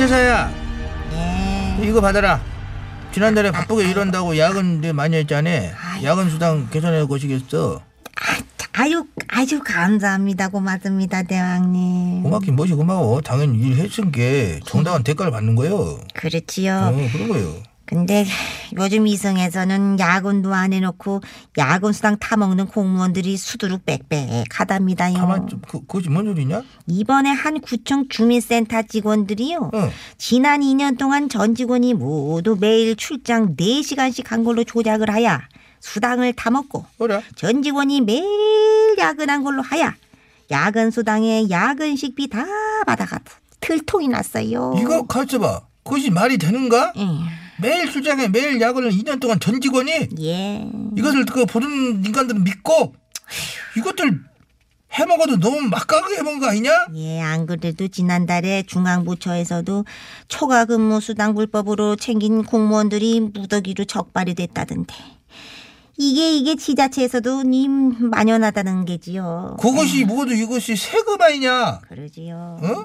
태사야. 0.00 0.50
이거 1.82 2.00
받아라. 2.00 2.40
지난달에 3.12 3.50
바쁘게 3.50 3.90
일한다고 3.90 4.38
야근 4.38 4.80
내 4.80 4.92
많이 4.92 5.14
했잖아. 5.18 5.50
야근 6.02 6.30
수당 6.30 6.70
개선해 6.70 7.06
보시겠어? 7.06 7.82
아유 8.72 9.04
아주 9.28 9.60
감사합니다 9.62 10.48
고맙습니다 10.48 11.22
대왕님. 11.24 12.22
고맙긴 12.22 12.56
뭐지 12.56 12.72
고마워. 12.72 13.20
당연히 13.20 13.58
일했으니까 13.58 14.64
정당한 14.64 15.02
대가를 15.04 15.32
받는 15.32 15.54
거요. 15.54 15.98
그렇지요. 16.14 16.72
어 16.94 17.08
그런 17.12 17.28
거요 17.28 17.54
근데 17.90 18.24
요즘 18.76 19.08
이성에서는 19.08 19.98
야근도 19.98 20.54
안 20.54 20.72
해놓고 20.72 21.22
야근 21.58 21.92
수당 21.92 22.16
타먹는 22.20 22.66
공무원들이 22.66 23.36
수두룩 23.36 23.84
빽빽하답니다요 23.84 25.14
가만 25.14 25.48
좀 25.48 25.60
그, 25.66 25.80
그것이 25.80 26.08
뭔 26.08 26.26
소리냐 26.26 26.62
이번에 26.86 27.30
한 27.30 27.60
구청 27.60 28.06
주민센터 28.08 28.82
직원들이요 28.82 29.70
어. 29.74 29.90
지난 30.18 30.60
2년 30.60 30.98
동안 30.98 31.28
전 31.28 31.56
직원이 31.56 31.92
모두 31.92 32.56
매일 32.60 32.94
출장 32.94 33.56
4시간씩 33.56 34.28
한 34.28 34.44
걸로 34.44 34.62
조작을 34.62 35.10
하야 35.10 35.48
수당을 35.80 36.34
타먹고 36.34 36.86
그래 36.96 37.20
전 37.34 37.64
직원이 37.64 38.00
매일 38.02 38.94
야근한 38.98 39.42
걸로 39.42 39.62
하야 39.62 39.96
야근 40.52 40.92
수당에 40.92 41.50
야근 41.50 41.96
식비 41.96 42.28
다 42.28 42.44
받아가 42.86 43.18
틀통이 43.60 44.08
났어요. 44.08 44.74
이거 44.78 45.06
가르쳐봐 45.06 45.60
그것이 45.84 46.10
말이 46.10 46.38
되는가 46.38 46.92
예. 46.96 47.39
매일 47.60 47.90
출장에 47.90 48.28
매일 48.28 48.60
야근을 48.60 48.90
2년 48.90 49.20
동안 49.20 49.38
전 49.40 49.60
직원이 49.60 50.08
예. 50.20 50.70
이것을 50.96 51.24
그 51.26 51.46
보는 51.46 52.04
인간들은 52.04 52.44
믿고 52.44 52.94
이것들 53.76 54.20
해먹어도 54.92 55.38
너무 55.38 55.60
막강하게 55.68 56.16
해먹은 56.16 56.40
거 56.40 56.48
아니냐 56.48 56.70
예, 56.96 57.20
안 57.20 57.46
그래도 57.46 57.86
지난달에 57.86 58.64
중앙부처에서도 58.64 59.84
초과 60.28 60.64
근무 60.64 61.00
수당 61.00 61.34
불법으로 61.34 61.96
챙긴 61.96 62.42
공무원들이 62.42 63.20
무더기로 63.20 63.84
적발이 63.84 64.34
됐다던데. 64.34 64.94
이게 65.96 66.34
이게 66.34 66.56
지자체에서도 66.56 67.42
님 67.42 68.10
만연하다는 68.10 68.86
게지요. 68.86 69.58
그것이 69.60 70.06
모두 70.06 70.34
이것이 70.34 70.74
세금 70.74 71.20
아니냐 71.20 71.80
그러지요. 71.88 72.58
어? 72.62 72.84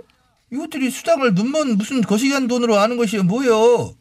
이것들이 0.52 0.92
수당을 0.92 1.34
눈먼 1.34 1.78
무슨 1.78 2.02
거시기한 2.02 2.48
돈으로 2.48 2.78
아는 2.78 2.98
것이 2.98 3.18
뭐요? 3.18 3.94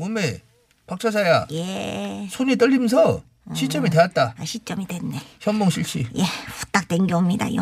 몸매 0.00 0.40
박차사야 0.86 1.48
예. 1.52 2.26
손이 2.30 2.56
떨리면서 2.56 3.22
시점이 3.54 3.90
되었다. 3.90 4.34
아, 4.38 4.44
시점이 4.44 4.86
됐네. 4.86 5.20
현몽 5.40 5.70
실시. 5.70 6.06
예, 6.16 6.22
후딱 6.22 6.88
땡겨옵니다요. 6.88 7.60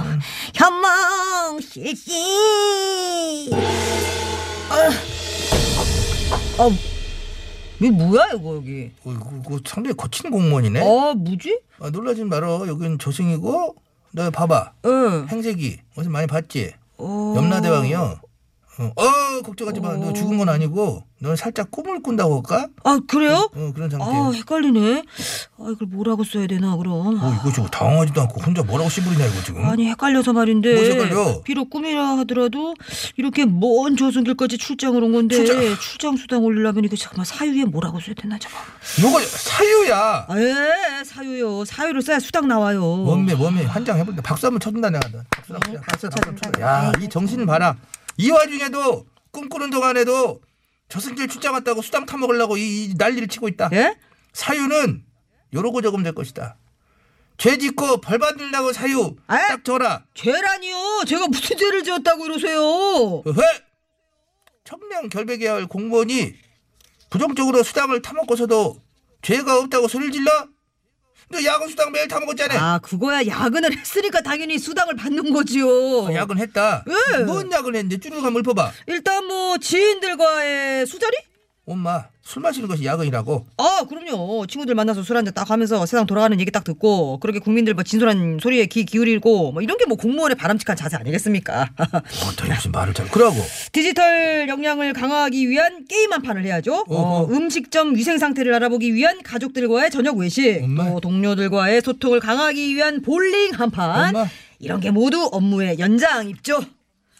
현몽 0.55 1.61
실시. 1.61 3.51
어, 6.59 6.71
이게 7.81 7.91
뭐야 7.91 8.29
이거 8.35 8.57
여기? 8.57 8.91
어, 9.05 9.13
이거, 9.13 9.31
이거 9.41 9.61
상당히 9.67 9.97
거친 9.97 10.31
공무원이네. 10.31 10.81
어, 10.81 11.15
뭐지? 11.15 11.61
아, 11.81 11.91
놀라지 11.91 12.23
말어. 12.25 12.69
여긴 12.69 12.99
조승이고 12.99 13.75
너 14.13 14.31
봐봐. 14.31 14.73
응. 14.85 15.27
행색이 15.29 15.79
어디서 15.97 16.11
많이 16.11 16.27
봤지? 16.27 16.73
어. 16.99 17.35
염라대왕이요. 17.37 18.21
어, 18.79 18.93
어, 18.95 19.43
걱정하지 19.43 19.81
마. 19.81 19.95
너 19.97 20.13
죽은 20.13 20.39
건 20.39 20.49
아니고 20.49 21.03
넌 21.19 21.35
살짝 21.35 21.69
꿈을 21.73 22.01
꾼다고 22.01 22.37
할까? 22.37 22.69
아 22.85 23.01
그래요? 23.09 23.51
어, 23.53 23.73
그런 23.75 23.91
상태. 23.91 24.05
아 24.05 24.31
헷갈리네. 24.33 25.03
아 25.59 25.65
이걸 25.73 25.89
뭐라고 25.89 26.23
써야 26.23 26.47
되나 26.47 26.77
그럼? 26.77 27.19
어, 27.21 27.35
이거 27.41 27.51
지금 27.51 27.69
당황하지도 27.69 28.21
않고 28.23 28.41
혼자 28.41 28.63
뭐라고 28.63 28.89
씨부리냐 28.89 29.27
이거 29.27 29.43
지금. 29.43 29.65
아니 29.65 29.89
헷갈려서 29.89 30.33
말인데. 30.33 30.75
뭐 30.75 30.83
헷갈려? 30.85 31.43
비록 31.43 31.71
꿈이라 31.71 32.19
하더라도 32.19 32.75
이렇게 33.17 33.47
먼 33.47 33.97
조선길까지 33.97 34.59
출장을 34.59 35.03
온 35.03 35.13
건데 35.13 35.35
출장. 35.45 35.77
출장, 35.81 36.17
수당 36.17 36.45
올리려면 36.45 36.85
이거 36.85 36.95
잠깐만 36.95 37.25
사유에 37.25 37.65
뭐라고 37.65 37.99
써야 37.99 38.15
되나 38.15 38.39
잠깐. 38.39 38.61
요거 39.03 39.21
사유야. 39.21 40.27
아, 40.29 40.39
예, 40.39 41.03
사유요. 41.05 41.65
사유를 41.65 42.03
써야 42.03 42.21
수당 42.21 42.47
나와요. 42.47 42.85
원매 43.03 43.33
원매 43.33 43.65
한장 43.65 43.99
해볼게. 43.99 44.23
박수 44.23 44.47
한번 44.47 44.61
쳐준다 44.61 44.91
내가. 44.91 45.09
박수 45.31 45.53
한번 45.55 45.73
쳐. 45.75 45.81
박수 45.85 46.09
박수 46.11 46.29
한번 46.29 46.53
쳐. 46.55 46.61
야, 46.63 46.93
이 47.03 47.09
정신 47.09 47.45
봐라. 47.45 47.75
이 48.19 48.31
와중에도 48.31 49.07
꿈꾸는 49.31 49.71
동안에도 49.71 50.41
저승길 50.89 51.29
출장 51.29 51.53
갔다고 51.55 51.83
수당 51.83 52.05
타먹으려고 52.05 52.57
이, 52.57 52.87
이 52.87 52.95
난리를 52.97 53.29
치고 53.29 53.49
있다. 53.49 53.71
예? 53.73 53.97
사유는 54.33 55.05
요러고 55.55 55.81
저금 55.83 56.03
될 56.03 56.15
것이다. 56.15 56.57
죄 57.37 57.57
짓고 57.57 58.01
벌 58.01 58.19
받으려고 58.19 58.73
사유 58.73 59.15
에? 59.31 59.35
딱 59.49 59.65
줘라. 59.65 60.05
죄라니요. 60.15 61.05
제가 61.07 61.29
무슨 61.29 61.57
죄를 61.57 61.85
지었다고 61.85 62.27
이러세요? 62.27 63.23
왜? 63.25 63.35
청량 64.65 65.09
결백해야 65.09 65.55
할 65.55 65.67
공무원이 65.67 66.35
부정적으로 67.11 67.63
수당을 67.63 68.03
타먹고서도 68.03 68.83
죄가 69.23 69.59
없다고 69.61 69.89
소리를 69.89 70.13
질러? 70.13 70.49
너 71.31 71.43
야근 71.45 71.69
수당 71.69 71.93
매일 71.93 72.09
타먹었잖아. 72.09 72.55
아, 72.75 72.79
그거야 72.79 73.27
야근을 73.27 73.77
했으니까 73.79 74.21
당연히 74.23 74.59
수당을 74.59 74.97
받는 74.97 75.33
거지요. 75.33 75.69
어, 75.69 76.15
야근했다. 76.15 76.85
예. 77.19 77.25
뭔 77.25 77.51
야근했는데 77.53 77.99
줄을 77.99 78.23
한번 78.25 78.41
읊어봐. 78.41 78.73
일단 78.87 79.27
뭐 79.27 79.59
지인들과의 79.59 80.87
술자리? 80.87 81.17
엄마 81.71 82.07
술 82.23 82.43
마시는 82.43 82.69
것이 82.69 82.85
야근이라고. 82.85 83.47
아, 83.57 83.85
그럼요. 83.89 84.47
친구들 84.47 84.75
만나서 84.75 85.03
술 85.03 85.17
한잔 85.17 85.33
딱 85.35 85.51
하면서 85.51 85.85
세상 85.87 86.07
돌아가는 86.07 86.39
얘기 86.41 86.51
딱 86.51 86.63
듣고 86.65 87.19
그렇게 87.21 87.39
국민들 87.39 87.73
뭐 87.75 87.83
진솔한 87.85 88.39
소리에 88.41 88.67
귀 88.67 88.85
기울이고 88.85 89.53
뭐 89.53 89.63
이런 89.63 89.77
게 89.77 89.89
뭐 89.89 89.97
공무원의 89.97 90.37
바람직한 90.37 90.77
자세 90.77 90.97
아니겠습니까? 90.99 91.71
어떻게 92.29 92.53
무슨 92.53 92.73
말을 92.73 92.93
잘. 92.93 93.09
그러고 93.09 93.37
디지털 93.73 94.47
역량을 94.49 94.93
강화하기 94.93 95.49
위한 95.49 95.87
게임 95.87 96.13
한 96.13 96.21
판을 96.21 96.45
해야죠. 96.45 96.85
어, 96.89 96.95
어허. 97.23 97.33
음식점 97.35 97.95
위생 97.97 98.19
상태를 98.19 98.53
알아보기 98.53 98.93
위한 98.93 99.23
가족들과의 99.23 99.91
저녁 99.91 100.19
외식, 100.19 100.61
엄마. 100.63 100.85
또 100.91 101.01
동료들과의 101.01 101.81
소통을 101.81 102.21
강화하기 102.21 102.75
위한 102.75 103.01
볼링 103.01 103.53
한 103.55 103.71
판. 103.71 104.15
엄마. 104.15 104.27
이런 104.59 104.81
게 104.81 104.91
모두 104.91 105.27
업무의 105.33 105.79
연장 105.79 106.29
입죠. 106.29 106.59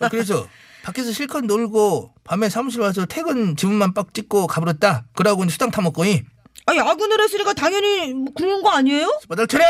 어, 0.01 0.09
그래서 0.11 0.47
밖에서 0.89 1.13
실컷 1.13 1.45
놀고 1.45 2.15
밤에 2.25 2.49
사무실 2.49 2.81
와서 2.81 3.05
퇴근 3.07 3.57
지문만 3.57 3.93
빡 3.95 4.15
찍고 4.15 4.47
가버렸다. 4.47 5.05
그러고 5.15 5.45
이제 5.45 5.53
수당 5.53 5.71
타먹고이. 5.71 6.23
아 6.67 6.75
야근을 6.77 7.21
했으니까 7.23 7.53
당연히 7.55 8.13
뭐 8.15 8.33
그런 8.35 8.63
거 8.63 8.71
아니에요? 8.71 9.21
바닥 9.29 9.49
차렷! 9.49 9.65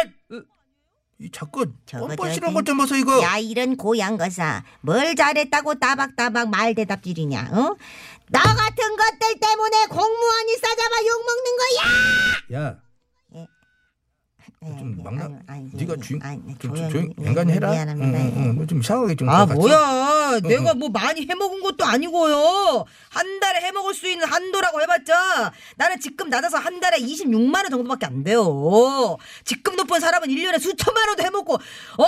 이 1.21 1.29
자꾸 1.33 1.67
저거 1.87 2.07
뻔뻔시는 2.07 2.49
저기- 2.49 2.55
것좀 2.55 2.77
보소 2.79 2.95
이거. 2.95 3.21
야 3.23 3.37
이런 3.39 3.77
고양 3.77 4.17
거사 4.17 4.63
뭘 4.83 5.17
잘했다고 5.17 5.75
따박따박 5.81 6.49
말 6.51 6.77
대답질이냐 6.77 7.49
어? 7.51 7.75
나 8.31 8.41
같은 8.41 8.97
것들 8.97 9.41
때문에 9.41 9.87
공무원이 9.87 10.57
싸잡아 10.57 10.97
욕먹는 11.09 11.51
거야 11.59 12.61
야, 12.61 12.77
좀 14.61 15.01
막나? 15.05 15.31
아유, 15.47 15.69
네가 15.73 15.93
아유, 15.95 16.01
주인 16.01 16.21
좀 16.59 16.75
조용 16.75 17.09
예, 17.21 17.29
인간 17.29 17.49
해라. 17.49 17.71
미안합니다 17.71 18.19
응, 18.19 18.25
예. 18.27 18.33
응, 18.37 18.57
응. 18.61 18.67
좀 18.67 18.81
이상하게 18.81 19.15
좀. 19.15 19.29
아. 19.29 19.47
뭐야 19.47 20.31
응, 20.35 20.43
내가 20.49 20.73
응. 20.73 20.79
뭐 20.81 20.89
많이 20.89 21.27
해먹은 21.29 21.61
것도 21.63 21.85
아니고요 21.85 22.85
한 23.11 23.41
달에 23.41 23.61
해먹을 23.61 23.95
수 23.95 24.09
있는 24.09 24.27
한도라고 24.27 24.81
해봤자 24.83 25.53
나는 25.77 26.01
직급 26.01 26.29
낮아서 26.29 26.59
한 26.59 26.81
달에 26.81 26.99
26만 26.99 27.55
원 27.63 27.71
정도밖에 27.71 28.07
안 28.07 28.25
돼요 28.25 29.17
직급 29.45 29.77
높은 29.77 30.01
사람은 30.01 30.29
1년에 30.29 30.61
수천만 30.61 31.07
원도 31.09 31.23
해먹고 31.23 31.55
어? 31.55 32.05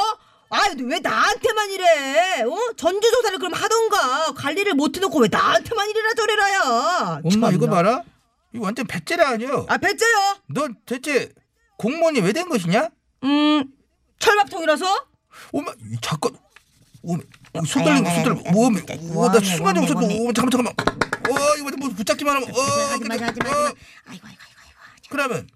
아왜 0.52 0.98
나한테만 1.00 1.70
이래 1.70 2.42
어? 2.42 2.56
전주조사를 2.76 3.38
그럼 3.38 3.52
하던가 3.54 4.32
관리를 4.34 4.74
못 4.74 4.96
해놓고 4.96 5.20
왜 5.20 5.28
나한테만 5.30 5.88
이래라 5.88 6.14
저래라야 6.14 7.20
엄마 7.24 7.50
이거 7.50 7.66
참나. 7.66 7.70
봐라. 7.70 8.02
이거 8.52 8.64
완전 8.64 8.84
배째라 8.88 9.28
아니여. 9.28 9.66
아 9.68 9.78
배째요 9.78 10.36
너 10.48 10.66
대체 10.84 11.30
공무원이 11.80 12.20
왜 12.20 12.32
된 12.32 12.46
것이냐? 12.48 12.90
음 13.24 13.64
철밥통이라서 14.18 14.84
이 15.90 15.96
잠깐. 16.02 16.32
오메 17.02 17.22
손 17.66 17.82
아니, 17.88 18.04
떨리고 18.04 18.08
아니, 18.08 18.22
손 18.22 18.32
아니, 18.32 18.42
떨리고 18.44 18.60
오메 18.60 18.80
아니, 18.80 18.92
아니, 18.92 19.08
오나 19.08 19.14
뭐하네, 19.14 19.46
순간 19.46 19.74
좀 19.74 19.84
뭐하네, 19.86 20.14
웃었어. 20.14 20.22
오 20.22 20.32
잠깐 20.34 20.50
잠깐만. 20.50 20.74
어 21.30 21.56
이거 21.58 21.76
뭐 21.78 21.88
붙잡기만 21.88 22.36
하면 22.36 22.50
어 22.50 22.60
하지 22.60 23.04
마 23.08 23.14
하지 23.14 23.40
마 23.40 23.48
어. 23.50 23.52
하지 23.64 23.70
마 23.72 23.72
아이고 24.10 24.26
아이고 24.26 24.26
아이고 24.28 24.52
아이고 24.60 25.08
그러면 25.10 25.48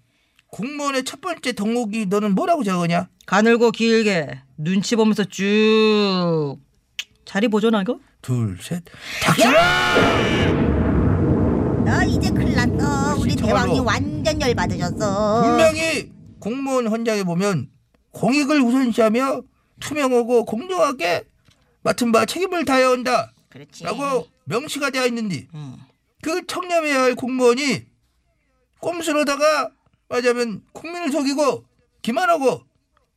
공무원의 0.47 1.03
첫 1.03 1.21
번째 1.21 1.53
덕목이 1.53 2.07
너는 2.07 2.33
뭐라고 2.33 2.63
적으냐? 2.63 3.09
가늘고 3.27 3.69
길게 3.71 4.41
눈치 4.57 4.95
보면서 4.95 5.23
쭉 5.25 6.57
자리 7.25 7.47
보존하 7.49 7.83
거? 7.83 7.99
둘, 8.23 8.57
셋. 8.61 8.83
닥쳐라! 9.21 11.04
너 11.85 12.03
이제 12.03 12.29
큰일 12.29 12.55
났어 12.55 13.15
우리 13.17 13.35
정말로. 13.35 13.65
대왕이 13.65 13.79
완전 13.81 14.41
열받으셨어 14.41 15.41
분명히 15.43 16.11
공무원 16.39 16.89
현장에 16.89 17.23
보면 17.23 17.69
공익을 18.11 18.61
우선시하며 18.61 19.41
투명하고 19.79 20.45
공정하게 20.45 21.25
맡은 21.83 22.11
바 22.11 22.25
책임을 22.25 22.65
다해야 22.65 22.89
한다. 22.89 23.31
그렇지 23.49 23.83
라고 23.83 24.27
명시가 24.45 24.89
되어 24.89 25.05
있는데 25.07 25.47
응. 25.53 25.77
그 26.21 26.45
청렴해야 26.47 27.01
할 27.03 27.15
공무원이 27.15 27.85
꼼수로다가 28.79 29.69
말하자면 30.09 30.63
국민을 30.73 31.11
속이고 31.11 31.65
기만하고 32.01 32.63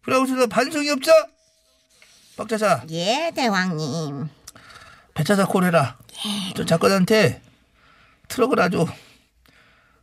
그러고서 0.03 0.47
반성이 0.47 0.91
없어? 0.91 1.11
박자사 2.37 2.85
예 2.91 3.33
대왕님 3.35 4.29
배차사 5.15 5.47
콜해라 5.47 5.99
저 6.57 6.65
작가한테 6.65 7.43
트럭을 8.29 8.61
아주 8.61 8.87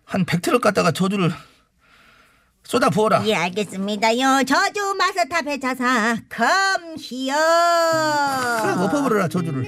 한 0.03 0.25
100트럭 0.25 0.61
갖다가 0.61 0.91
저주를 0.91 1.31
쏟아 2.63 2.89
부어라 2.89 3.23
예 3.27 3.35
알겠습니다요 3.35 4.43
저주 4.47 4.95
마스터 4.97 5.41
배차사 5.43 6.17
컴히어 6.29 7.35
그래 8.61 8.73
엎어버려라 8.85 9.27
저주를 9.27 9.65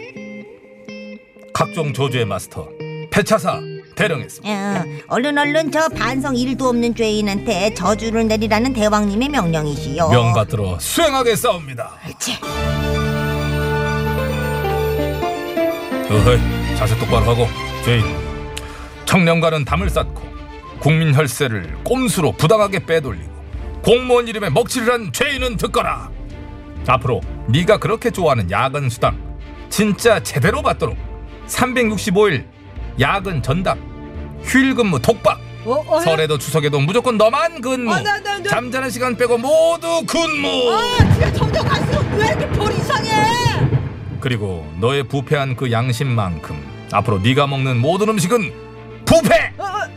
각종 1.54 1.94
조주의 1.94 2.26
마스터 2.26 2.68
배차사 3.12 3.60
대령했습니다. 3.96 4.80
어, 4.80 4.86
얼른 5.08 5.38
얼른 5.40 5.72
저 5.72 5.90
반성 5.90 6.36
일도 6.36 6.68
없는 6.70 6.94
죄인한테 6.94 7.74
저주를 7.74 8.28
내리라는 8.28 8.74
대왕님의 8.74 9.30
명령이시여. 9.30 10.10
명받들어 10.10 10.78
수행하겠사옵니다. 10.80 11.98
그렇지. 12.04 12.38
어허이 16.12 16.78
자세 16.78 16.96
똑바로 17.00 17.26
하고 17.26 17.48
죄인 17.84 18.27
청렴가는 19.08 19.66
담을 19.66 19.90
쌓고 19.90 20.22
국민 20.80 21.16
혈세를 21.16 21.78
꼼수로 21.84 22.34
부당하게 22.34 22.86
빼돌리고 22.86 23.36
공무원 23.82 24.28
이름에 24.28 24.50
먹칠을 24.50 24.92
한 24.92 25.12
죄인은 25.12 25.58
듣거라 25.58 26.12
앞으로 26.86 27.22
네가 27.48 27.78
그렇게 27.78 28.12
좋아하는 28.12 28.52
야근 28.52 28.90
수당 28.90 29.18
진짜 29.70 30.22
제대로 30.22 30.62
받도록 30.62 30.98
365일 31.48 32.46
야근 33.00 33.42
전담 33.42 33.80
휴일 34.44 34.76
근무 34.76 35.02
독박 35.02 35.40
어, 35.66 35.84
어, 35.88 36.00
설에도 36.02 36.38
추석에도 36.38 36.80
무조건 36.80 37.18
너만 37.18 37.62
근무 37.62 37.94
아, 37.94 38.02
나, 38.02 38.20
나, 38.22 38.38
나. 38.38 38.44
잠자는 38.50 38.90
시간 38.90 39.16
빼고 39.16 39.38
모두 39.38 40.04
근무 40.06 40.72
아, 40.72 40.98
진짜 40.98 41.34
점점 41.34 41.66
갈수록 41.68 42.06
왜 42.18 42.28
이렇게 42.28 42.50
별 42.50 42.72
이상해? 42.74 43.12
그리고 44.20 44.70
너의 44.80 45.04
부패한 45.04 45.56
그 45.56 45.72
양심만큼 45.72 46.88
앞으로 46.92 47.20
네가 47.20 47.48
먹는 47.48 47.78
모든 47.78 48.10
음식은 48.10 48.67
부패! 49.08 49.52
어, 49.58 49.64
어, 49.64 49.88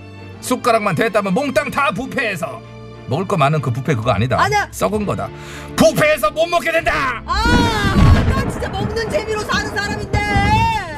숟가락만 0.41 0.95
대다면 0.95 1.35
몽땅 1.35 1.71
다 1.71 1.91
부패해서. 1.93 2.62
먹을 3.09 3.27
거 3.27 3.37
많은 3.37 3.61
그 3.61 3.71
부패 3.73 3.95
그거 3.95 4.12
아니다. 4.12 4.41
아니야. 4.41 4.69
썩은 4.71 5.05
거다. 5.05 5.29
부패해서 5.77 6.31
못 6.31 6.47
먹게 6.47 6.71
된다! 6.71 7.21
아, 7.27 7.95
나 8.29 8.49
진짜 8.49 8.69
먹는 8.69 9.11
재미로 9.11 9.41
사는 9.41 9.69
사람인데. 9.75 10.19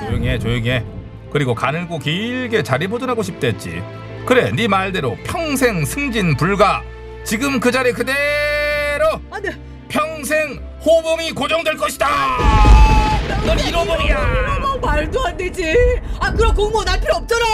조용히 0.07 0.29
해 0.29 0.39
조용히 0.39 0.71
해. 0.71 0.85
그리고 1.33 1.55
가늘고 1.55 1.99
길게 1.99 2.63
자리 2.63 2.87
보존하고 2.87 3.23
싶댔지. 3.23 3.83
그래 4.27 4.53
네 4.55 4.69
말대로 4.69 5.17
평생 5.25 5.85
승진 5.87 6.37
불가. 6.37 6.83
지금 7.25 7.59
그 7.59 7.71
자리 7.73 7.93
그대로 7.93 9.19
안 9.31 9.41
돼. 9.43 9.51
평생 9.89 10.61
호봉이 10.85 11.33
고정될 11.33 11.77
것이다! 11.77 12.09
넌 13.47 13.59
잃어버리야 13.59 14.59
어, 14.65 14.72
말도 14.83 15.27
안 15.27 15.37
되지. 15.37 15.75
아, 16.21 16.33
그럼 16.33 16.55
공무원 16.55 16.87
할 16.89 17.01
필요 17.01 17.15
없잖아. 17.17 17.45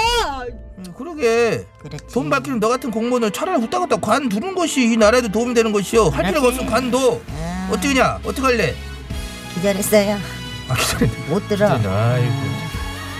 음, 0.78 0.84
그러게 0.96 1.64
그렇지. 1.80 2.06
돈 2.12 2.30
받기는 2.30 2.60
너 2.60 2.68
같은 2.68 2.90
공무원을 2.90 3.30
차라리 3.30 3.60
후딱 3.60 3.82
후딱 3.82 4.00
관 4.00 4.28
두는 4.28 4.54
것이 4.54 4.80
이 4.92 4.96
나라에도 4.96 5.28
도움이 5.28 5.54
되는 5.54 5.72
것이요 5.72 6.08
할 6.08 6.24
필요가 6.24 6.46
그렇지. 6.50 6.60
없으면 6.60 6.72
관둬 6.72 7.20
아, 7.36 7.68
어떻게냐 7.72 8.20
어떡할래 8.24 8.74
기절했어요. 9.54 10.18
아 10.68 10.74
기다려 10.74 11.10
못 11.28 11.48
들어. 11.48 11.68
아이고 11.68 12.32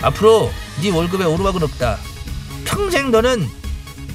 앞으로 0.01 0.49
네 0.81 0.89
월급에 0.89 1.25
오르막은 1.25 1.61
없다 1.63 1.97
평생 2.63 3.11
너는 3.11 3.47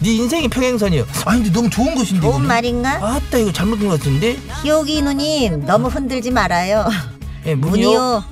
네 0.00 0.10
인생이 0.14 0.48
평행선이요 0.48 1.06
아니 1.26 1.42
근데 1.42 1.52
너무 1.52 1.68
좋은 1.68 1.94
것인데 1.94 2.20
좋은 2.22 2.30
이거는. 2.32 2.48
말인가? 2.48 2.90
아따 2.94 3.38
이거 3.38 3.52
잘못 3.52 3.76
든것 3.78 3.98
같은데 3.98 4.38
희옥이 4.62 5.02
누님 5.02 5.66
너무 5.66 5.88
흔들지 5.88 6.30
말아요. 6.30 6.86
예, 7.46 7.54
문이요 7.54 7.88
문이요. 7.90 8.24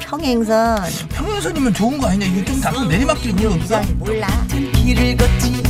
평행선. 0.00 0.78
평행선이면 1.10 1.74
좋은 1.74 1.98
거 1.98 2.08
아니냐 2.08 2.26
이게 2.26 2.44
좀 2.44 2.60
나쁜 2.60 2.88
내리막길 2.88 3.34
없어? 3.46 3.80
이상 3.82 3.98
몰라. 3.98 4.26
길을 4.48 5.16
걷지 5.16 5.62